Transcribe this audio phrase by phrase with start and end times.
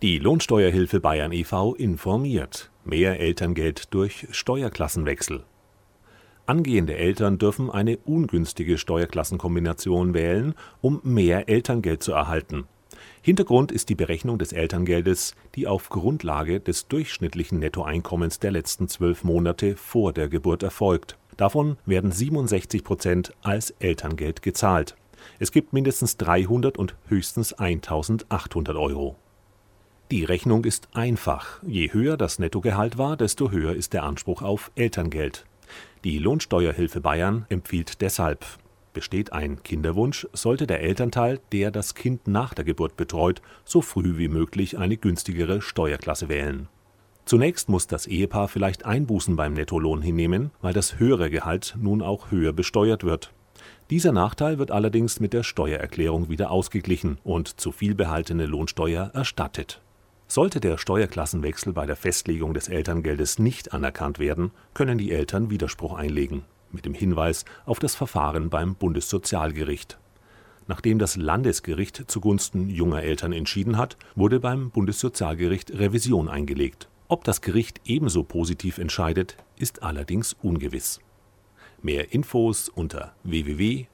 [0.00, 1.74] Die Lohnsteuerhilfe Bayern e.V.
[1.74, 2.70] informiert.
[2.84, 5.42] Mehr Elterngeld durch Steuerklassenwechsel.
[6.46, 12.68] Angehende Eltern dürfen eine ungünstige Steuerklassenkombination wählen, um mehr Elterngeld zu erhalten.
[13.22, 19.24] Hintergrund ist die Berechnung des Elterngeldes, die auf Grundlage des durchschnittlichen Nettoeinkommens der letzten zwölf
[19.24, 21.18] Monate vor der Geburt erfolgt.
[21.36, 24.94] Davon werden 67 Prozent als Elterngeld gezahlt.
[25.40, 29.16] Es gibt mindestens 300 und höchstens 1800 Euro.
[30.10, 31.62] Die Rechnung ist einfach.
[31.66, 35.44] Je höher das Nettogehalt war, desto höher ist der Anspruch auf Elterngeld.
[36.02, 38.46] Die Lohnsteuerhilfe Bayern empfiehlt deshalb,
[38.94, 44.16] besteht ein Kinderwunsch, sollte der Elternteil, der das Kind nach der Geburt betreut, so früh
[44.16, 46.68] wie möglich eine günstigere Steuerklasse wählen.
[47.26, 52.30] Zunächst muss das Ehepaar vielleicht Einbußen beim Nettolohn hinnehmen, weil das höhere Gehalt nun auch
[52.30, 53.34] höher besteuert wird.
[53.90, 59.82] Dieser Nachteil wird allerdings mit der Steuererklärung wieder ausgeglichen und zu viel behaltene Lohnsteuer erstattet.
[60.30, 65.94] Sollte der Steuerklassenwechsel bei der Festlegung des Elterngeldes nicht anerkannt werden, können die Eltern Widerspruch
[65.94, 69.98] einlegen, mit dem Hinweis auf das Verfahren beim Bundessozialgericht.
[70.66, 76.90] Nachdem das Landesgericht zugunsten junger Eltern entschieden hat, wurde beim Bundessozialgericht Revision eingelegt.
[77.08, 81.00] Ob das Gericht ebenso positiv entscheidet, ist allerdings ungewiss.
[81.80, 83.88] Mehr Infos unter www.lohi.de